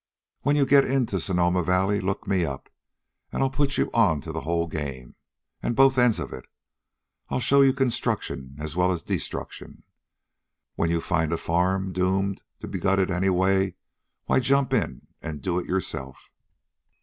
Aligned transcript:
When 0.41 0.55
you 0.55 0.65
get 0.65 0.83
into 0.83 1.19
Sonoma 1.19 1.61
Valley, 1.61 2.01
look 2.01 2.25
me 2.25 2.43
up, 2.43 2.69
and 3.31 3.43
I'll 3.43 3.51
put 3.51 3.77
you 3.77 3.91
onto 3.93 4.31
the 4.31 4.41
whole 4.41 4.65
game, 4.65 5.13
and 5.61 5.75
both 5.75 5.99
ends 5.99 6.17
of 6.19 6.33
it. 6.33 6.45
I'll 7.29 7.39
show 7.39 7.61
you 7.61 7.71
construction 7.71 8.55
as 8.59 8.75
well 8.75 8.91
as 8.91 9.03
destruction. 9.03 9.83
When 10.73 10.89
you 10.89 11.01
find 11.01 11.31
a 11.31 11.37
farm 11.37 11.93
doomed 11.93 12.41
to 12.61 12.67
be 12.67 12.79
gutted 12.79 13.11
anyway, 13.11 13.75
why 14.25 14.39
jump 14.39 14.73
in 14.73 15.05
and 15.21 15.39
do 15.39 15.59
it 15.59 15.67
yourself." 15.67 16.31